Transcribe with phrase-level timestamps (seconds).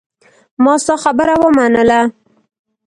[0.63, 2.01] ما ستا خبره ومنله.